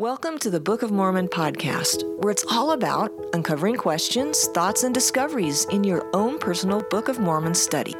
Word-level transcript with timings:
Welcome 0.00 0.38
to 0.38 0.48
the 0.48 0.60
Book 0.60 0.80
of 0.80 0.90
Mormon 0.90 1.28
podcast, 1.28 2.04
where 2.22 2.30
it's 2.30 2.46
all 2.50 2.70
about 2.70 3.12
uncovering 3.34 3.76
questions, 3.76 4.46
thoughts, 4.46 4.82
and 4.82 4.94
discoveries 4.94 5.66
in 5.66 5.84
your 5.84 6.08
own 6.14 6.38
personal 6.38 6.80
Book 6.88 7.08
of 7.08 7.18
Mormon 7.18 7.52
study. 7.52 7.94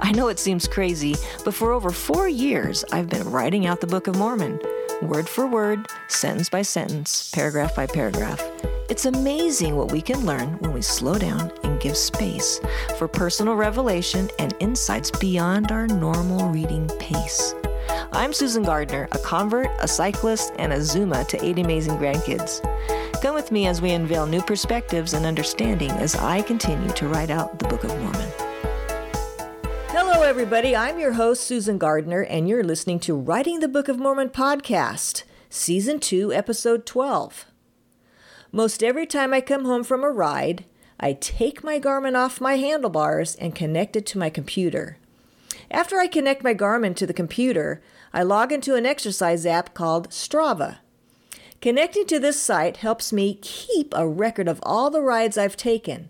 I 0.00 0.10
know 0.10 0.26
it 0.26 0.40
seems 0.40 0.66
crazy, 0.66 1.14
but 1.44 1.54
for 1.54 1.70
over 1.70 1.90
four 1.90 2.28
years, 2.28 2.84
I've 2.90 3.08
been 3.08 3.30
writing 3.30 3.64
out 3.64 3.80
the 3.80 3.86
Book 3.86 4.08
of 4.08 4.16
Mormon, 4.16 4.58
word 5.02 5.28
for 5.28 5.46
word, 5.46 5.86
sentence 6.08 6.48
by 6.48 6.62
sentence, 6.62 7.30
paragraph 7.30 7.76
by 7.76 7.86
paragraph. 7.86 8.42
It's 8.90 9.06
amazing 9.06 9.76
what 9.76 9.92
we 9.92 10.02
can 10.02 10.26
learn 10.26 10.58
when 10.58 10.72
we 10.72 10.82
slow 10.82 11.16
down 11.16 11.52
and 11.62 11.80
give 11.80 11.96
space 11.96 12.58
for 12.98 13.06
personal 13.06 13.54
revelation 13.54 14.30
and 14.40 14.52
insights 14.58 15.12
beyond 15.12 15.70
our 15.70 15.86
normal 15.86 16.48
reading 16.48 16.88
pace. 16.98 17.54
I'm 18.16 18.32
Susan 18.32 18.62
Gardner, 18.62 19.08
a 19.12 19.18
convert, 19.18 19.68
a 19.78 19.86
cyclist, 19.86 20.54
and 20.58 20.72
a 20.72 20.82
Zuma 20.82 21.24
to 21.24 21.44
eight 21.44 21.58
amazing 21.58 21.98
grandkids. 21.98 22.62
Come 23.20 23.34
with 23.34 23.52
me 23.52 23.66
as 23.66 23.82
we 23.82 23.90
unveil 23.90 24.26
new 24.26 24.40
perspectives 24.40 25.12
and 25.12 25.26
understanding 25.26 25.90
as 25.90 26.14
I 26.14 26.40
continue 26.40 26.88
to 26.92 27.08
write 27.08 27.28
out 27.28 27.58
the 27.58 27.68
Book 27.68 27.84
of 27.84 27.90
Mormon. 27.90 28.30
Hello, 29.90 30.22
everybody. 30.22 30.74
I'm 30.74 30.98
your 30.98 31.12
host, 31.12 31.44
Susan 31.44 31.76
Gardner, 31.76 32.22
and 32.22 32.48
you're 32.48 32.64
listening 32.64 33.00
to 33.00 33.14
Writing 33.14 33.60
the 33.60 33.68
Book 33.68 33.86
of 33.86 33.98
Mormon 33.98 34.30
podcast, 34.30 35.24
Season 35.50 36.00
2, 36.00 36.32
Episode 36.32 36.86
12. 36.86 37.44
Most 38.50 38.82
every 38.82 39.04
time 39.04 39.34
I 39.34 39.42
come 39.42 39.66
home 39.66 39.84
from 39.84 40.02
a 40.02 40.08
ride, 40.10 40.64
I 40.98 41.12
take 41.12 41.62
my 41.62 41.78
Garmin 41.78 42.16
off 42.16 42.40
my 42.40 42.56
handlebars 42.56 43.34
and 43.34 43.54
connect 43.54 43.94
it 43.94 44.06
to 44.06 44.18
my 44.18 44.30
computer. 44.30 44.96
After 45.70 45.98
I 45.98 46.06
connect 46.06 46.42
my 46.42 46.54
Garmin 46.54 46.96
to 46.96 47.06
the 47.06 47.12
computer, 47.12 47.82
I 48.16 48.22
log 48.22 48.50
into 48.50 48.76
an 48.76 48.86
exercise 48.86 49.44
app 49.44 49.74
called 49.74 50.08
Strava. 50.08 50.78
Connecting 51.60 52.06
to 52.06 52.18
this 52.18 52.40
site 52.40 52.78
helps 52.78 53.12
me 53.12 53.38
keep 53.42 53.92
a 53.94 54.08
record 54.08 54.48
of 54.48 54.58
all 54.62 54.88
the 54.88 55.02
rides 55.02 55.36
I've 55.36 55.58
taken. 55.58 56.08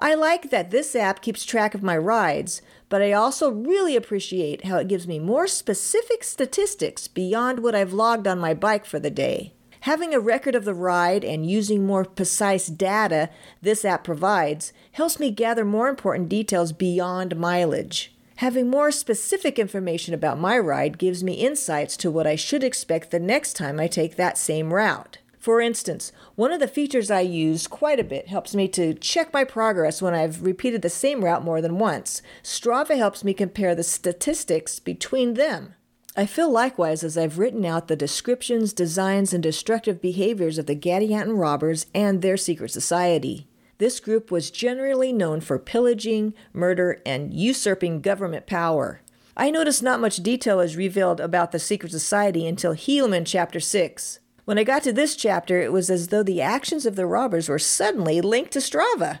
I 0.00 0.16
like 0.16 0.50
that 0.50 0.72
this 0.72 0.96
app 0.96 1.22
keeps 1.22 1.44
track 1.44 1.76
of 1.76 1.82
my 1.82 1.96
rides, 1.96 2.60
but 2.88 3.02
I 3.02 3.12
also 3.12 3.52
really 3.52 3.94
appreciate 3.94 4.64
how 4.64 4.78
it 4.78 4.88
gives 4.88 5.06
me 5.06 5.20
more 5.20 5.46
specific 5.46 6.24
statistics 6.24 7.06
beyond 7.06 7.60
what 7.60 7.76
I've 7.76 7.92
logged 7.92 8.26
on 8.26 8.40
my 8.40 8.52
bike 8.52 8.84
for 8.84 8.98
the 8.98 9.08
day. 9.08 9.52
Having 9.82 10.14
a 10.14 10.20
record 10.20 10.56
of 10.56 10.64
the 10.64 10.74
ride 10.74 11.22
and 11.22 11.48
using 11.48 11.86
more 11.86 12.04
precise 12.04 12.66
data 12.66 13.30
this 13.62 13.84
app 13.84 14.02
provides 14.02 14.72
helps 14.90 15.20
me 15.20 15.30
gather 15.30 15.64
more 15.64 15.88
important 15.88 16.28
details 16.28 16.72
beyond 16.72 17.36
mileage. 17.36 18.12
Having 18.38 18.70
more 18.70 18.92
specific 18.92 19.58
information 19.58 20.14
about 20.14 20.38
my 20.38 20.56
ride 20.56 20.96
gives 20.96 21.24
me 21.24 21.32
insights 21.32 21.96
to 21.96 22.08
what 22.08 22.24
I 22.24 22.36
should 22.36 22.62
expect 22.62 23.10
the 23.10 23.18
next 23.18 23.54
time 23.54 23.80
I 23.80 23.88
take 23.88 24.14
that 24.14 24.38
same 24.38 24.72
route. 24.72 25.18
For 25.40 25.60
instance, 25.60 26.12
one 26.36 26.52
of 26.52 26.60
the 26.60 26.68
features 26.68 27.10
I 27.10 27.22
use 27.22 27.66
quite 27.66 27.98
a 27.98 28.04
bit 28.04 28.28
helps 28.28 28.54
me 28.54 28.68
to 28.68 28.94
check 28.94 29.32
my 29.32 29.42
progress 29.42 30.00
when 30.00 30.14
I've 30.14 30.44
repeated 30.44 30.82
the 30.82 30.88
same 30.88 31.24
route 31.24 31.42
more 31.42 31.60
than 31.60 31.80
once. 31.80 32.22
Strava 32.44 32.96
helps 32.96 33.24
me 33.24 33.34
compare 33.34 33.74
the 33.74 33.82
statistics 33.82 34.78
between 34.78 35.34
them. 35.34 35.74
I 36.16 36.24
feel 36.24 36.48
likewise 36.48 37.02
as 37.02 37.18
I've 37.18 37.40
written 37.40 37.64
out 37.64 37.88
the 37.88 37.96
descriptions, 37.96 38.72
designs, 38.72 39.32
and 39.32 39.42
destructive 39.42 40.00
behaviors 40.00 40.58
of 40.58 40.66
the 40.66 40.76
Gadianton 40.76 41.40
robbers 41.40 41.86
and 41.92 42.22
their 42.22 42.36
secret 42.36 42.70
society. 42.70 43.48
This 43.78 44.00
group 44.00 44.32
was 44.32 44.50
generally 44.50 45.12
known 45.12 45.40
for 45.40 45.58
pillaging, 45.58 46.34
murder, 46.52 47.00
and 47.06 47.32
usurping 47.32 48.00
government 48.00 48.46
power. 48.46 49.02
I 49.36 49.50
noticed 49.50 49.84
not 49.84 50.00
much 50.00 50.16
detail 50.16 50.58
is 50.58 50.76
revealed 50.76 51.20
about 51.20 51.52
the 51.52 51.60
secret 51.60 51.92
society 51.92 52.44
until 52.44 52.74
Helaman 52.74 53.24
chapter 53.24 53.60
6. 53.60 54.18
When 54.44 54.58
I 54.58 54.64
got 54.64 54.82
to 54.82 54.92
this 54.92 55.14
chapter, 55.14 55.60
it 55.60 55.72
was 55.72 55.90
as 55.90 56.08
though 56.08 56.24
the 56.24 56.42
actions 56.42 56.86
of 56.86 56.96
the 56.96 57.06
robbers 57.06 57.48
were 57.48 57.60
suddenly 57.60 58.20
linked 58.20 58.50
to 58.54 58.58
Strava, 58.58 59.20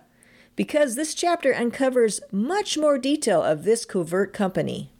because 0.56 0.96
this 0.96 1.14
chapter 1.14 1.54
uncovers 1.54 2.20
much 2.32 2.76
more 2.76 2.98
detail 2.98 3.40
of 3.40 3.62
this 3.62 3.84
covert 3.84 4.32
company. 4.32 4.90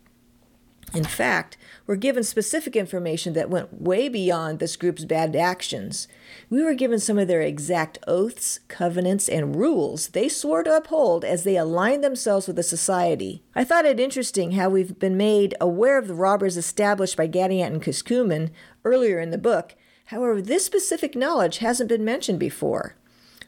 In 0.94 1.04
fact, 1.04 1.59
we're 1.87 1.97
given 1.97 2.25
specific 2.25 2.75
information 2.75 3.34
that 3.34 3.50
went 3.50 3.82
way 3.82 4.09
beyond 4.09 4.59
this 4.59 4.76
group's 4.76 5.04
bad 5.04 5.37
actions. 5.37 6.09
We 6.49 6.62
were 6.62 6.75
given 6.75 6.99
some 6.99 7.19
of 7.19 7.28
their 7.28 7.43
exact 7.43 7.99
oaths, 8.06 8.60
covenants, 8.69 9.28
and 9.28 9.54
rules 9.54 10.09
they 10.09 10.31
swore 10.31 10.62
to 10.62 10.77
uphold 10.77 11.27
as 11.27 11.44
they 11.44 11.56
aligned 11.56 12.03
themselves 12.03 12.47
with 12.47 12.56
the 12.56 12.62
society. 12.62 13.43
I 13.54 13.65
thought 13.65 13.84
it 13.84 14.00
interesting 14.00 14.53
how 14.53 14.71
we've 14.71 14.98
been 14.98 15.16
made 15.19 15.54
aware 15.60 15.98
of 15.98 16.09
the 16.09 16.15
robbers 16.15 16.56
established 16.56 17.19
by 17.19 17.28
Gadianton 17.28 17.66
and 17.66 17.82
Kishkumen 17.82 18.50
earlier 18.84 19.19
in 19.19 19.31
the 19.31 19.37
book. 19.37 19.75
However, 20.06 20.41
this 20.41 20.65
specific 20.65 21.15
knowledge 21.15 21.59
hasn't 21.59 21.91
been 21.91 22.04
mentioned 22.04 22.38
before, 22.38 22.97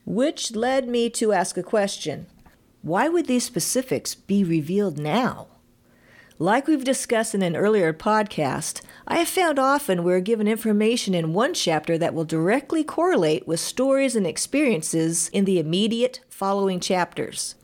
which 0.04 0.54
led 0.54 0.88
me 0.88 1.08
to 1.10 1.32
ask 1.32 1.56
a 1.56 1.62
question. 1.62 2.26
Why 2.82 3.08
would 3.08 3.26
these 3.26 3.44
specifics 3.44 4.14
be 4.14 4.44
revealed 4.44 4.98
now? 4.98 5.46
Like 6.42 6.66
we've 6.66 6.82
discussed 6.82 7.34
in 7.34 7.42
an 7.42 7.54
earlier 7.54 7.92
podcast, 7.92 8.80
I 9.06 9.18
have 9.18 9.28
found 9.28 9.58
often 9.58 10.02
we're 10.02 10.20
given 10.20 10.48
information 10.48 11.12
in 11.12 11.34
one 11.34 11.52
chapter 11.52 11.98
that 11.98 12.14
will 12.14 12.24
directly 12.24 12.82
correlate 12.82 13.46
with 13.46 13.60
stories 13.60 14.16
and 14.16 14.26
experiences 14.26 15.28
in 15.34 15.44
the 15.44 15.58
immediate 15.58 16.20
following 16.30 16.80
chapters. 16.80 17.56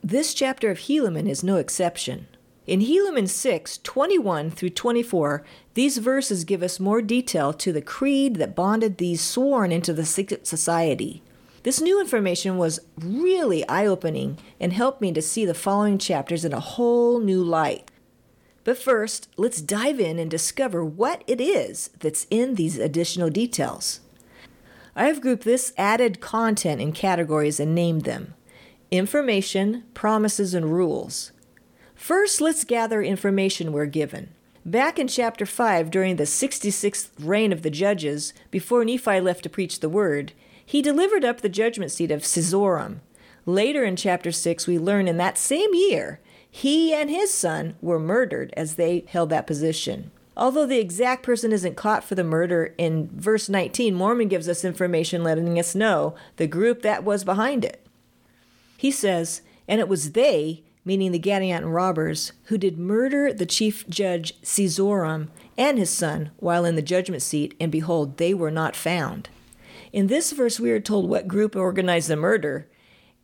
This 0.00 0.32
chapter 0.32 0.70
of 0.70 0.78
Helaman 0.78 1.28
is 1.28 1.42
no 1.42 1.56
exception. 1.56 2.28
In 2.68 2.82
Helaman 2.82 3.28
6, 3.28 3.78
21 3.78 4.52
through 4.52 4.70
24, 4.70 5.44
these 5.74 5.98
verses 5.98 6.44
give 6.44 6.62
us 6.62 6.78
more 6.78 7.02
detail 7.02 7.52
to 7.54 7.72
the 7.72 7.82
creed 7.82 8.36
that 8.36 8.54
bonded 8.54 8.98
these 8.98 9.20
sworn 9.20 9.72
into 9.72 9.92
the 9.92 10.06
secret 10.06 10.46
society. 10.46 11.24
This 11.64 11.80
new 11.80 12.00
information 12.00 12.58
was 12.58 12.78
really 12.96 13.68
eye 13.68 13.86
opening 13.86 14.38
and 14.60 14.72
helped 14.72 15.00
me 15.00 15.10
to 15.14 15.20
see 15.20 15.44
the 15.44 15.52
following 15.52 15.98
chapters 15.98 16.44
in 16.44 16.52
a 16.52 16.60
whole 16.60 17.18
new 17.18 17.42
light. 17.42 17.89
But 18.70 18.78
first, 18.78 19.28
let's 19.36 19.60
dive 19.60 19.98
in 19.98 20.20
and 20.20 20.30
discover 20.30 20.84
what 20.84 21.24
it 21.26 21.40
is 21.40 21.90
that's 21.98 22.28
in 22.30 22.54
these 22.54 22.78
additional 22.78 23.28
details. 23.28 23.98
I 24.94 25.06
have 25.06 25.20
grouped 25.20 25.42
this 25.42 25.72
added 25.76 26.20
content 26.20 26.80
in 26.80 26.92
categories 26.92 27.58
and 27.58 27.74
named 27.74 28.02
them 28.02 28.34
information, 28.92 29.82
promises, 29.92 30.54
and 30.54 30.72
rules. 30.72 31.32
First, 31.96 32.40
let's 32.40 32.62
gather 32.62 33.02
information 33.02 33.72
we're 33.72 33.86
given. 33.86 34.28
Back 34.64 35.00
in 35.00 35.08
chapter 35.08 35.46
5, 35.46 35.90
during 35.90 36.14
the 36.14 36.22
66th 36.22 37.08
reign 37.18 37.52
of 37.52 37.62
the 37.62 37.70
judges, 37.70 38.32
before 38.52 38.84
Nephi 38.84 39.18
left 39.18 39.42
to 39.42 39.50
preach 39.50 39.80
the 39.80 39.88
word, 39.88 40.32
he 40.64 40.80
delivered 40.80 41.24
up 41.24 41.40
the 41.40 41.48
judgment 41.48 41.90
seat 41.90 42.12
of 42.12 42.22
Cezoram. 42.22 43.00
Later 43.46 43.82
in 43.82 43.96
chapter 43.96 44.30
6, 44.30 44.68
we 44.68 44.78
learn 44.78 45.08
in 45.08 45.16
that 45.16 45.38
same 45.38 45.74
year 45.74 46.20
he 46.50 46.92
and 46.92 47.08
his 47.08 47.32
son 47.32 47.76
were 47.80 47.98
murdered 47.98 48.52
as 48.56 48.74
they 48.74 49.04
held 49.08 49.30
that 49.30 49.46
position. 49.46 50.10
Although 50.36 50.66
the 50.66 50.78
exact 50.78 51.22
person 51.22 51.52
isn't 51.52 51.76
caught 51.76 52.02
for 52.02 52.14
the 52.14 52.24
murder, 52.24 52.74
in 52.78 53.08
verse 53.12 53.48
19, 53.48 53.94
Mormon 53.94 54.28
gives 54.28 54.48
us 54.48 54.64
information 54.64 55.22
letting 55.22 55.58
us 55.58 55.74
know 55.74 56.14
the 56.36 56.46
group 56.46 56.82
that 56.82 57.04
was 57.04 57.24
behind 57.24 57.64
it. 57.64 57.86
He 58.76 58.90
says, 58.90 59.42
And 59.68 59.80
it 59.80 59.88
was 59.88 60.12
they, 60.12 60.62
meaning 60.84 61.12
the 61.12 61.20
Gadianton 61.20 61.72
robbers, 61.72 62.32
who 62.44 62.56
did 62.56 62.78
murder 62.78 63.32
the 63.32 63.46
chief 63.46 63.86
judge 63.88 64.40
Cezoram 64.40 65.28
and 65.58 65.78
his 65.78 65.90
son 65.90 66.30
while 66.38 66.64
in 66.64 66.74
the 66.74 66.82
judgment 66.82 67.22
seat, 67.22 67.54
and 67.60 67.70
behold, 67.70 68.16
they 68.16 68.32
were 68.32 68.50
not 68.50 68.74
found. 68.74 69.28
In 69.92 70.06
this 70.06 70.32
verse, 70.32 70.58
we 70.58 70.70
are 70.70 70.80
told 70.80 71.08
what 71.08 71.28
group 71.28 71.54
organized 71.54 72.08
the 72.08 72.16
murder 72.16 72.66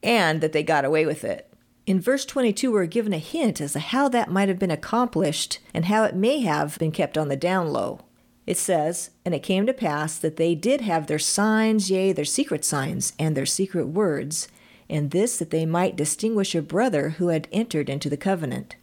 and 0.02 0.40
that 0.40 0.52
they 0.52 0.62
got 0.62 0.84
away 0.84 1.06
with 1.06 1.24
it. 1.24 1.45
In 1.86 2.00
verse 2.00 2.24
22, 2.24 2.72
we're 2.72 2.86
given 2.86 3.12
a 3.12 3.18
hint 3.18 3.60
as 3.60 3.74
to 3.74 3.78
how 3.78 4.08
that 4.08 4.28
might 4.28 4.48
have 4.48 4.58
been 4.58 4.72
accomplished 4.72 5.60
and 5.72 5.84
how 5.84 6.02
it 6.02 6.16
may 6.16 6.40
have 6.40 6.76
been 6.80 6.90
kept 6.90 7.16
on 7.16 7.28
the 7.28 7.36
down 7.36 7.68
low. 7.68 8.00
It 8.44 8.58
says, 8.58 9.10
And 9.24 9.32
it 9.32 9.44
came 9.44 9.66
to 9.66 9.72
pass 9.72 10.18
that 10.18 10.36
they 10.36 10.56
did 10.56 10.80
have 10.80 11.06
their 11.06 11.20
signs, 11.20 11.88
yea, 11.88 12.12
their 12.12 12.24
secret 12.24 12.64
signs, 12.64 13.12
and 13.20 13.36
their 13.36 13.46
secret 13.46 13.86
words, 13.86 14.48
and 14.90 15.12
this 15.12 15.38
that 15.38 15.50
they 15.50 15.64
might 15.64 15.94
distinguish 15.94 16.56
a 16.56 16.62
brother 16.62 17.10
who 17.10 17.28
had 17.28 17.46
entered 17.52 17.88
into 17.88 18.10
the 18.10 18.16
covenant. 18.16 18.74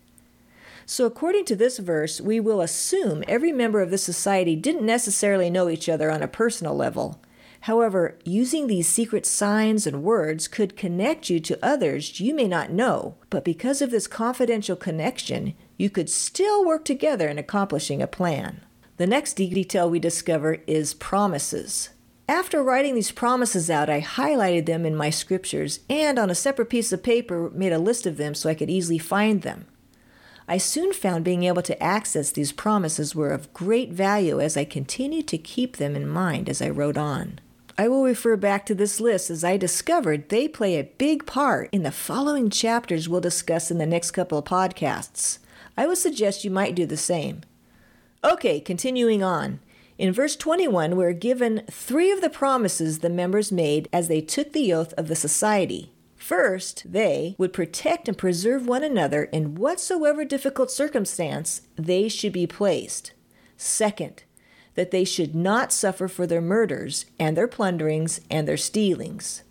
So, 0.85 1.05
according 1.05 1.43
to 1.45 1.57
this 1.57 1.79
verse, 1.79 2.21
we 2.21 2.39
will 2.39 2.61
assume 2.61 3.23
every 3.27 3.51
member 3.51 3.81
of 3.81 3.89
this 3.89 4.03
society 4.03 4.55
didn't 4.55 4.85
necessarily 4.85 5.49
know 5.49 5.67
each 5.67 5.89
other 5.89 6.09
on 6.09 6.21
a 6.21 6.27
personal 6.27 6.75
level. 6.75 7.19
However, 7.63 8.17
using 8.25 8.67
these 8.67 8.89
secret 8.89 9.25
signs 9.25 9.87
and 9.87 10.03
words 10.03 10.49
could 10.49 10.75
connect 10.75 11.29
you 11.29 11.39
to 11.39 11.65
others 11.65 12.19
you 12.19 12.35
may 12.35 12.45
not 12.45 12.71
know, 12.71 13.15
but 13.29 13.45
because 13.45 13.81
of 13.81 13.89
this 13.89 14.05
confidential 14.05 14.75
connection, 14.75 15.53
you 15.77 15.89
could 15.89 16.09
still 16.09 16.65
work 16.65 16.83
together 16.83 17.29
in 17.29 17.37
accomplishing 17.37 18.01
a 18.01 18.07
plan. 18.07 18.59
The 18.97 19.07
next 19.07 19.35
detail 19.35 19.89
we 19.89 19.99
discover 19.99 20.57
is 20.67 20.93
promises. 20.93 21.91
After 22.27 22.61
writing 22.61 22.95
these 22.95 23.11
promises 23.11 23.69
out, 23.69 23.89
I 23.89 24.01
highlighted 24.01 24.65
them 24.65 24.85
in 24.85 24.93
my 24.93 25.09
scriptures 25.09 25.79
and 25.89 26.19
on 26.19 26.29
a 26.29 26.35
separate 26.35 26.69
piece 26.69 26.91
of 26.91 27.01
paper 27.01 27.49
made 27.51 27.71
a 27.71 27.79
list 27.79 28.05
of 28.05 28.17
them 28.17 28.35
so 28.35 28.49
I 28.49 28.55
could 28.55 28.69
easily 28.69 28.97
find 28.97 29.41
them. 29.41 29.67
I 30.49 30.57
soon 30.57 30.91
found 30.91 31.23
being 31.23 31.43
able 31.43 31.61
to 31.61 31.81
access 31.81 32.29
these 32.29 32.51
promises 32.51 33.15
were 33.15 33.31
of 33.31 33.53
great 33.53 33.93
value 33.93 34.41
as 34.41 34.57
I 34.57 34.65
continued 34.65 35.29
to 35.29 35.37
keep 35.37 35.77
them 35.77 35.95
in 35.95 36.09
mind 36.09 36.49
as 36.49 36.61
I 36.61 36.69
wrote 36.69 36.97
on. 36.97 37.39
I 37.75 37.87
will 37.87 38.03
refer 38.03 38.37
back 38.37 38.65
to 38.67 38.75
this 38.75 38.99
list 38.99 39.31
as 39.31 39.43
I 39.43 39.57
discovered 39.57 40.29
they 40.29 40.47
play 40.47 40.77
a 40.77 40.83
big 40.83 41.25
part 41.25 41.69
in 41.71 41.81
the 41.81 41.91
following 41.91 42.51
chapters 42.51 43.09
we'll 43.09 43.21
discuss 43.21 43.71
in 43.71 43.79
the 43.79 43.85
next 43.87 44.11
couple 44.11 44.37
of 44.37 44.45
podcasts. 44.45 45.39
I 45.75 45.87
would 45.87 45.97
suggest 45.97 46.43
you 46.43 46.51
might 46.51 46.75
do 46.75 46.85
the 46.85 46.97
same. 46.97 47.41
Okay, 48.23 48.59
continuing 48.59 49.23
on. 49.23 49.59
In 49.97 50.13
verse 50.13 50.35
21, 50.35 50.95
we're 50.95 51.13
given 51.13 51.63
three 51.69 52.11
of 52.11 52.21
the 52.21 52.29
promises 52.29 52.99
the 52.99 53.09
members 53.09 53.51
made 53.51 53.89
as 53.91 54.07
they 54.07 54.21
took 54.21 54.53
the 54.53 54.71
oath 54.71 54.93
of 54.93 55.07
the 55.07 55.15
society. 55.15 55.91
First, 56.15 56.91
they 56.91 57.35
would 57.37 57.53
protect 57.53 58.07
and 58.07 58.17
preserve 58.17 58.67
one 58.67 58.83
another 58.83 59.25
in 59.25 59.55
whatsoever 59.55 60.23
difficult 60.23 60.69
circumstance 60.69 61.61
they 61.75 62.07
should 62.07 62.33
be 62.33 62.47
placed. 62.47 63.13
Second, 63.57 64.23
that 64.75 64.91
they 64.91 65.03
should 65.03 65.35
not 65.35 65.71
suffer 65.71 66.07
for 66.07 66.25
their 66.25 66.41
murders 66.41 67.05
and 67.19 67.37
their 67.37 67.47
plunderings 67.47 68.19
and 68.29 68.47
their 68.47 68.57
stealings. 68.57 69.43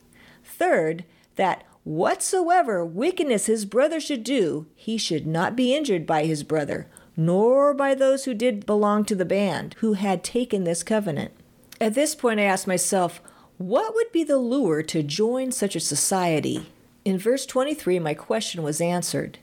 Third, 0.45 1.05
that 1.37 1.65
whatsoever 1.85 2.85
wickedness 2.85 3.47
his 3.47 3.65
brother 3.65 4.01
should 4.01 4.25
do, 4.25 4.67
he 4.75 4.99
should 4.99 5.27
not 5.27 5.57
be 5.57 5.75
injured 5.75 6.07
by 6.07 6.25
his 6.25 6.43
brother, 6.43 6.87
nor 7.17 7.75
by 7.75 7.95
those 7.95 8.25
who 8.25 8.35
did 8.35 8.67
belong 8.67 9.05
to 9.05 9.15
the 9.15 9.25
band, 9.25 9.75
who 9.79 9.95
had 9.95 10.25
taken 10.25 10.65
this 10.65 10.83
covenant. 10.83 11.33
At 11.81 11.95
this 11.95 12.15
point, 12.15 12.41
I 12.41 12.45
asked 12.45 12.67
myself, 12.67 13.21
what 13.59 13.95
would 13.95 14.13
be 14.13 14.25
the 14.25 14.39
lure 14.39 14.83
to 14.85 15.03
join 15.03 15.53
such 15.53 15.77
a 15.77 15.81
society? 15.81 16.73
In 17.05 17.19
verse 17.19 17.47
23, 17.47 17.99
my 17.99 18.15
question 18.15 18.63
was 18.63 18.81
answered. 18.81 19.39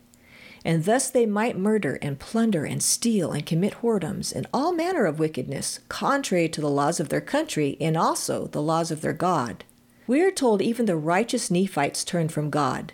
And 0.66 0.86
thus 0.86 1.10
they 1.10 1.26
might 1.26 1.58
murder 1.58 1.98
and 2.02 2.20
plunder 2.20 2.66
and 2.66 2.84
steal 2.84 3.32
and 3.32 3.46
commit 3.46 3.76
whoredoms 3.76 4.34
and 4.36 4.48
all 4.54 4.74
manner 4.74 5.06
of 5.06 5.20
wickedness, 5.20 5.80
contrary 5.90 6.50
to 6.50 6.62
the 6.62 6.70
laws 6.70 7.00
of 7.00 7.10
their 7.10 7.22
country 7.22 7.78
and 7.80 7.96
also 7.96 8.48
the 8.48 8.62
laws 8.62 8.92
of 8.92 9.02
their 9.02 9.14
God. 9.14 9.64
We 10.08 10.22
are 10.22 10.32
told 10.32 10.62
even 10.62 10.86
the 10.86 10.96
righteous 10.96 11.52
Nephites 11.52 12.04
turned 12.04 12.32
from 12.32 12.50
God. 12.50 12.94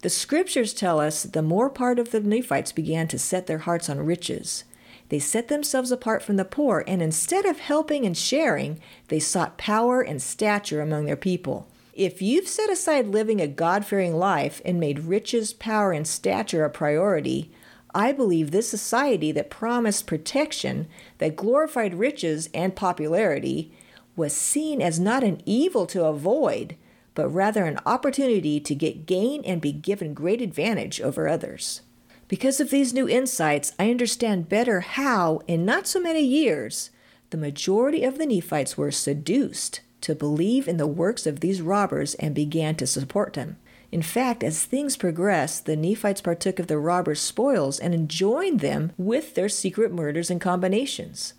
The 0.00 0.10
scriptures 0.10 0.74
tell 0.74 1.00
us 1.00 1.22
the 1.22 1.42
more 1.42 1.70
part 1.70 1.98
of 1.98 2.10
the 2.10 2.20
Nephites 2.20 2.72
began 2.72 3.08
to 3.08 3.18
set 3.18 3.46
their 3.46 3.58
hearts 3.58 3.88
on 3.88 3.98
riches. 4.00 4.64
They 5.08 5.18
set 5.18 5.48
themselves 5.48 5.92
apart 5.92 6.22
from 6.22 6.36
the 6.36 6.44
poor, 6.44 6.82
and 6.86 7.00
instead 7.00 7.46
of 7.46 7.58
helping 7.58 8.04
and 8.04 8.16
sharing, 8.16 8.80
they 9.08 9.20
sought 9.20 9.58
power 9.58 10.00
and 10.00 10.20
stature 10.20 10.80
among 10.80 11.04
their 11.04 11.16
people. 11.16 11.68
If 11.94 12.20
you've 12.20 12.48
set 12.48 12.70
aside 12.70 13.06
living 13.06 13.40
a 13.40 13.46
God 13.46 13.84
fearing 13.84 14.16
life 14.16 14.60
and 14.64 14.80
made 14.80 15.04
riches, 15.04 15.52
power, 15.52 15.92
and 15.92 16.04
stature 16.04 16.64
a 16.64 16.70
priority, 16.70 17.52
I 17.94 18.10
believe 18.10 18.50
this 18.50 18.68
society 18.68 19.30
that 19.30 19.48
promised 19.48 20.04
protection, 20.04 20.88
that 21.18 21.36
glorified 21.36 21.94
riches 21.94 22.50
and 22.52 22.74
popularity, 22.74 23.72
was 24.16 24.32
seen 24.32 24.82
as 24.82 24.98
not 24.98 25.22
an 25.22 25.40
evil 25.46 25.86
to 25.86 26.04
avoid, 26.04 26.74
but 27.14 27.28
rather 27.28 27.64
an 27.64 27.78
opportunity 27.86 28.58
to 28.58 28.74
get 28.74 29.06
gain 29.06 29.44
and 29.44 29.60
be 29.60 29.70
given 29.70 30.14
great 30.14 30.42
advantage 30.42 31.00
over 31.00 31.28
others. 31.28 31.82
Because 32.26 32.58
of 32.58 32.70
these 32.70 32.92
new 32.92 33.08
insights, 33.08 33.72
I 33.78 33.90
understand 33.92 34.48
better 34.48 34.80
how, 34.80 35.42
in 35.46 35.64
not 35.64 35.86
so 35.86 36.00
many 36.00 36.22
years, 36.22 36.90
the 37.30 37.36
majority 37.36 38.02
of 38.02 38.18
the 38.18 38.26
Nephites 38.26 38.76
were 38.76 38.90
seduced 38.90 39.80
to 40.04 40.14
believe 40.14 40.68
in 40.68 40.76
the 40.76 40.86
works 40.86 41.26
of 41.26 41.40
these 41.40 41.60
robbers 41.60 42.14
and 42.14 42.34
began 42.34 42.74
to 42.76 42.86
support 42.86 43.32
them. 43.32 43.56
In 43.90 44.02
fact, 44.02 44.42
as 44.42 44.64
things 44.64 44.96
progressed, 44.96 45.66
the 45.66 45.76
Nephites 45.76 46.20
partook 46.20 46.58
of 46.58 46.66
the 46.66 46.78
robbers' 46.78 47.20
spoils 47.20 47.78
and 47.78 48.08
joined 48.08 48.60
them 48.60 48.92
with 48.98 49.34
their 49.34 49.48
secret 49.48 49.92
murders 49.92 50.30
and 50.30 50.40
combinations. 50.40 51.34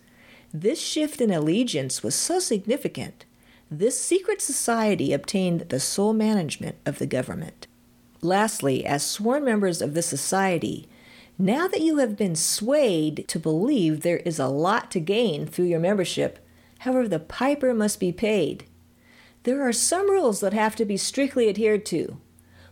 This 0.54 0.80
shift 0.80 1.20
in 1.20 1.32
allegiance 1.32 2.02
was 2.02 2.16
so 2.16 2.40
significant. 2.40 3.26
This 3.70 4.00
secret 4.00 4.42
society 4.42 5.12
obtained 5.12 5.70
the 5.70 5.80
sole 5.80 6.14
management 6.14 6.78
of 6.86 6.98
the 6.98 7.08
government. 7.08 7.68
Lastly, 8.22 8.86
as 8.86 9.06
sworn 9.06 9.44
members 9.44 9.82
of 9.82 9.94
this 9.94 10.08
society, 10.08 10.88
now 11.38 11.68
that 11.68 11.82
you 11.82 11.98
have 11.98 12.16
been 12.16 12.36
swayed 12.36 13.26
to 13.28 13.38
believe 13.38 14.02
there 14.02 14.18
is 14.18 14.40
a 14.40 14.48
lot 14.48 14.90
to 14.92 15.00
gain 15.00 15.46
through 15.46 15.66
your 15.66 15.82
membership, 15.82 16.40
however, 16.86 17.08
the 17.08 17.20
piper 17.20 17.74
must 17.74 18.00
be 18.00 18.12
paid. 18.12 18.66
There 19.44 19.68
are 19.68 19.74
some 19.74 20.10
rules 20.10 20.40
that 20.40 20.54
have 20.54 20.76
to 20.78 20.86
be 20.86 20.98
strictly 20.98 21.50
adhered 21.50 21.86
to. 21.88 22.20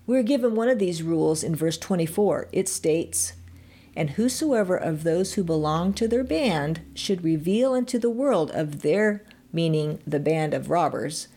We're 0.06 0.24
given 0.24 0.56
one 0.56 0.70
of 0.70 0.80
these 0.80 1.04
rules 1.04 1.44
in 1.44 1.56
verse 1.56 1.78
24. 1.78 2.48
It 2.52 2.70
states, 2.70 3.34
And 3.96 4.12
whosoever 4.12 4.78
of 4.78 5.04
those 5.04 5.34
who 5.34 5.44
belong 5.44 5.94
to 5.94 6.08
their 6.08 6.24
band 6.24 6.82
should 6.94 7.24
reveal 7.24 7.74
unto 7.74 7.98
the 7.98 8.10
world 8.10 8.52
of 8.52 8.82
their, 8.82 9.24
meaning 9.52 10.00
the 10.06 10.20
band 10.20 10.54
of 10.54 10.70
robbers, 10.70 11.28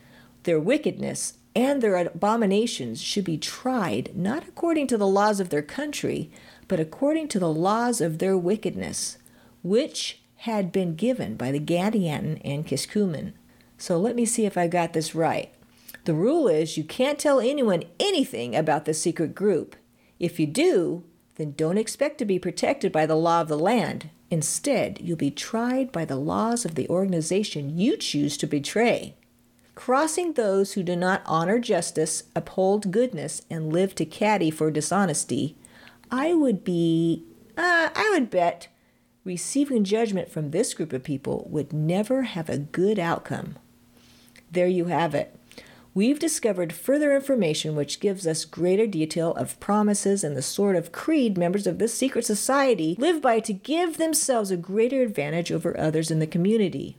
their 0.42 0.60
wickedness 0.60 1.34
and 1.54 1.82
their 1.82 1.96
abominations 1.96 3.00
should 3.00 3.24
be 3.24 3.38
tried 3.38 4.14
not 4.14 4.46
according 4.46 4.86
to 4.88 4.98
the 4.98 5.06
laws 5.06 5.40
of 5.40 5.48
their 5.48 5.62
country, 5.62 6.30
but 6.68 6.78
according 6.78 7.28
to 7.28 7.38
the 7.38 7.52
laws 7.52 8.02
of 8.02 8.18
their 8.18 8.36
wickedness, 8.36 9.16
which 9.62 10.20
had 10.38 10.72
been 10.72 10.94
given 10.94 11.36
by 11.36 11.50
the 11.50 11.60
Gadianton 11.60 12.40
and 12.44 12.66
Kishkumen. 12.66 13.32
So 13.78 13.98
let 13.98 14.16
me 14.16 14.24
see 14.24 14.46
if 14.46 14.56
I 14.56 14.68
got 14.68 14.92
this 14.92 15.14
right. 15.14 15.52
The 16.04 16.14
rule 16.14 16.48
is 16.48 16.76
you 16.76 16.84
can't 16.84 17.18
tell 17.18 17.40
anyone 17.40 17.84
anything 17.98 18.54
about 18.54 18.84
the 18.84 18.94
secret 18.94 19.34
group. 19.34 19.76
If 20.18 20.38
you 20.38 20.46
do, 20.46 21.04
then 21.36 21.52
don't 21.52 21.78
expect 21.78 22.18
to 22.18 22.24
be 22.24 22.38
protected 22.38 22.92
by 22.92 23.06
the 23.06 23.16
law 23.16 23.40
of 23.40 23.48
the 23.48 23.58
land. 23.58 24.10
Instead, 24.30 24.98
you'll 25.00 25.16
be 25.16 25.30
tried 25.30 25.92
by 25.92 26.04
the 26.04 26.16
laws 26.16 26.64
of 26.64 26.74
the 26.74 26.88
organization 26.88 27.78
you 27.78 27.96
choose 27.96 28.36
to 28.38 28.46
betray 28.46 29.14
crossing 29.76 30.32
those 30.32 30.72
who 30.72 30.82
do 30.82 30.96
not 30.96 31.22
honor 31.26 31.60
justice, 31.60 32.24
uphold 32.34 32.90
goodness, 32.90 33.42
and 33.48 33.72
live 33.72 33.94
to 33.94 34.04
caddy 34.04 34.50
for 34.50 34.70
dishonesty, 34.70 35.54
I 36.10 36.34
would 36.34 36.64
be, 36.64 37.22
uh, 37.56 37.90
I 37.94 38.10
would 38.12 38.30
bet, 38.30 38.66
receiving 39.26 39.84
judgment 39.84 40.30
from 40.30 40.50
this 40.50 40.72
group 40.72 40.92
of 40.92 41.02
people 41.02 41.46
would 41.50 41.72
never 41.72 42.22
have 42.22 42.48
a 42.48 42.56
good 42.56 42.98
outcome. 42.98 43.56
There 44.50 44.68
you 44.68 44.86
have 44.86 45.14
it. 45.14 45.36
We've 45.92 46.18
discovered 46.18 46.72
further 46.72 47.16
information 47.16 47.74
which 47.74 48.00
gives 48.00 48.26
us 48.26 48.44
greater 48.44 48.86
detail 48.86 49.32
of 49.32 49.58
promises 49.58 50.22
and 50.22 50.36
the 50.36 50.42
sort 50.42 50.76
of 50.76 50.92
creed 50.92 51.36
members 51.36 51.66
of 51.66 51.78
this 51.78 51.94
secret 51.94 52.24
society 52.24 52.96
live 52.98 53.20
by 53.20 53.40
to 53.40 53.52
give 53.52 53.96
themselves 53.96 54.50
a 54.50 54.56
greater 54.56 55.02
advantage 55.02 55.50
over 55.50 55.78
others 55.78 56.10
in 56.10 56.18
the 56.18 56.26
community. 56.26 56.98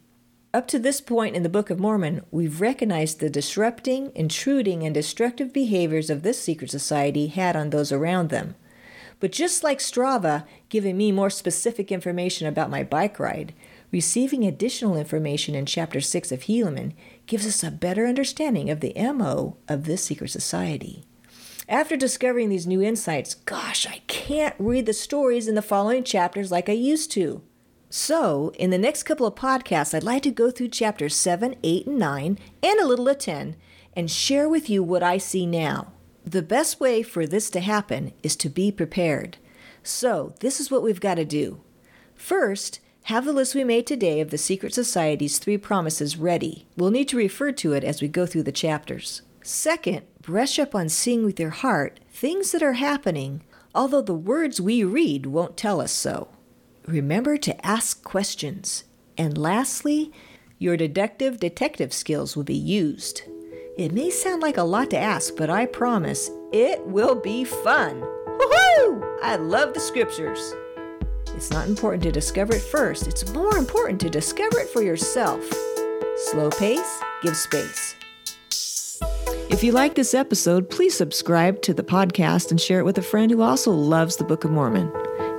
Up 0.54 0.68
to 0.70 0.80
this 0.80 1.00
point 1.00 1.36
in 1.36 1.44
the 1.44 1.50
Book 1.50 1.70
of 1.70 1.80
Mormon, 1.80 2.26
we've 2.32 2.60
recognized 2.60 3.20
the 3.20 3.30
disrupting, 3.30 4.12
intruding, 4.16 4.84
and 4.84 4.94
destructive 4.94 5.54
behaviors 5.54 6.10
of 6.10 6.24
this 6.24 6.42
secret 6.42 6.72
society 6.72 7.28
had 7.28 7.56
on 7.56 7.70
those 7.70 7.92
around 7.92 8.30
them. 8.30 8.56
But 9.20 9.32
just 9.32 9.64
like 9.64 9.80
Strava 9.80 10.46
giving 10.70 10.98
me 10.98 11.12
more 11.12 11.30
specific 11.30 11.92
information 11.92 12.48
about 12.48 12.70
my 12.70 12.84
bike 12.84 13.20
ride, 13.20 13.54
receiving 13.92 14.46
additional 14.46 14.96
information 14.96 15.56
in 15.56 15.66
Chapter 15.66 16.02
6 16.02 16.32
of 16.32 16.42
Helaman 16.42 16.94
gives 17.26 17.48
us 17.48 17.64
a 17.64 17.72
better 17.72 18.06
understanding 18.06 18.70
of 18.70 18.80
the 18.80 18.94
MO 18.96 19.58
of 19.68 19.86
this 19.86 20.04
secret 20.04 20.30
society. 20.30 21.04
After 21.70 21.98
discovering 21.98 22.50
these 22.50 22.68
new 22.68 22.82
insights, 22.82 23.34
gosh, 23.34 23.86
I 23.88 24.02
can't 24.08 24.56
read 24.58 24.86
the 24.86 24.94
stories 24.94 25.48
in 25.48 25.56
the 25.56 25.62
following 25.62 26.04
chapters 26.04 26.52
like 26.52 26.70
I 26.70 26.74
used 26.74 27.12
to. 27.14 27.42
So, 27.90 28.52
in 28.60 28.70
the 28.70 28.78
next 28.78 29.04
couple 29.04 29.26
of 29.26 29.36
podcasts, 29.36 29.94
I'd 29.94 30.04
like 30.04 30.24
to 30.24 30.32
go 30.32 30.52
through 30.52 30.70
chapters 30.70 31.16
7, 31.16 31.56
8, 31.64 31.88
and 31.88 31.98
9, 31.98 32.40
and 32.64 32.80
a 32.80 32.86
little 32.86 33.08
of 33.08 33.18
10, 33.18 33.56
and 33.96 34.12
share 34.12 34.48
with 34.48 34.70
you 34.70 34.84
what 34.84 35.04
I 35.04 35.18
see 35.18 35.46
now. 35.46 35.94
The 36.28 36.42
best 36.42 36.82
way 36.82 37.04
for 37.04 37.26
this 37.26 37.50
to 37.52 37.62
happen 37.62 38.12
is 38.22 38.36
to 38.36 38.50
be 38.50 38.70
prepared. 38.70 39.38
So, 39.82 40.34
this 40.42 40.60
is 40.60 40.70
what 40.70 40.84
we've 40.84 41.00
got 41.00 41.16
to 41.16 41.24
do. 41.24 41.62
First, 42.16 42.82
have 43.04 43.24
the 43.24 43.32
list 43.32 43.56
we 43.56 43.64
made 43.64 43.88
today 43.88 44.20
of 44.20 44.30
the 44.30 44.38
secret 44.38 44.74
society's 44.74 45.40
three 45.40 45.58
promises 45.58 46.18
ready. 46.18 46.68
We'll 46.76 46.92
need 46.92 47.08
to 47.08 47.18
refer 47.18 47.54
to 47.54 47.72
it 47.72 47.86
as 47.86 48.02
we 48.02 48.10
go 48.10 48.26
through 48.26 48.44
the 48.44 48.52
chapters. 48.52 49.22
Second, 49.42 50.02
brush 50.22 50.60
up 50.60 50.76
on 50.76 50.90
seeing 50.90 51.24
with 51.24 51.40
your 51.40 51.52
heart 51.52 52.02
things 52.12 52.52
that 52.52 52.62
are 52.62 52.74
happening, 52.74 53.42
although 53.74 54.02
the 54.02 54.14
words 54.14 54.60
we 54.60 54.84
read 54.84 55.28
won't 55.28 55.56
tell 55.56 55.80
us 55.80 55.94
so. 55.94 56.28
Remember 56.86 57.38
to 57.38 57.66
ask 57.66 58.04
questions. 58.04 58.84
And 59.18 59.38
lastly, 59.38 60.12
your 60.60 60.76
deductive 60.76 61.40
detective 61.40 61.94
skills 61.94 62.36
will 62.36 62.44
be 62.44 62.54
used. 62.54 63.22
It 63.78 63.94
may 63.94 64.10
sound 64.10 64.42
like 64.42 64.58
a 64.58 64.64
lot 64.64 64.90
to 64.90 64.98
ask, 64.98 65.36
but 65.36 65.52
I 65.52 65.68
promise 65.68 66.32
it 66.52 66.84
will 66.88 67.14
be 67.14 67.44
fun. 67.44 68.02
Woohoo! 68.02 69.20
I 69.22 69.36
love 69.36 69.76
the 69.76 69.80
scriptures. 69.80 70.56
It's 71.36 71.52
not 71.52 71.68
important 71.68 72.02
to 72.02 72.12
discover 72.12 72.56
it 72.56 72.64
first, 72.64 73.06
it's 73.06 73.32
more 73.34 73.56
important 73.56 74.02
to 74.02 74.10
discover 74.10 74.58
it 74.58 74.70
for 74.70 74.82
yourself. 74.82 75.44
Slow 76.16 76.50
pace, 76.50 77.00
give 77.22 77.38
space. 77.38 77.96
If 79.52 79.64
you 79.64 79.74
like 79.74 79.94
this 79.94 80.16
episode, 80.16 80.72
please 80.72 80.98
subscribe 80.98 81.62
to 81.62 81.74
the 81.76 81.84
podcast 81.84 82.50
and 82.50 82.60
share 82.60 82.80
it 82.80 82.86
with 82.86 82.98
a 82.98 83.04
friend 83.04 83.30
who 83.30 83.44
also 83.44 83.70
loves 83.70 84.16
the 84.16 84.24
Book 84.24 84.44
of 84.44 84.50
Mormon. 84.50 84.92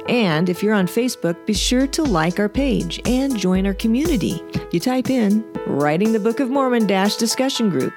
And 0.08 0.48
if 0.48 0.62
you're 0.62 0.74
on 0.74 0.86
Facebook, 0.86 1.44
be 1.44 1.54
sure 1.54 1.88
to 1.88 2.04
like 2.04 2.38
our 2.38 2.48
page 2.48 3.00
and 3.04 3.36
join 3.36 3.66
our 3.66 3.74
community. 3.74 4.40
You 4.70 4.78
type 4.78 5.10
in 5.10 5.44
Writing 5.66 6.12
the 6.12 6.20
Book 6.20 6.38
of 6.38 6.50
Mormon 6.50 6.86
Dash 6.86 7.16
Discussion 7.16 7.68
Group. 7.68 7.92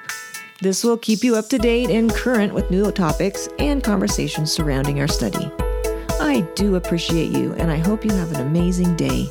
This 0.62 0.84
will 0.84 0.96
keep 0.96 1.24
you 1.24 1.34
up 1.34 1.48
to 1.48 1.58
date 1.58 1.90
and 1.90 2.08
current 2.08 2.54
with 2.54 2.70
new 2.70 2.92
topics 2.92 3.48
and 3.58 3.82
conversations 3.82 4.52
surrounding 4.52 5.00
our 5.00 5.08
study. 5.08 5.50
I 6.20 6.46
do 6.54 6.76
appreciate 6.76 7.32
you, 7.32 7.52
and 7.54 7.68
I 7.68 7.78
hope 7.78 8.04
you 8.04 8.12
have 8.12 8.30
an 8.30 8.46
amazing 8.46 8.94
day. 8.94 9.28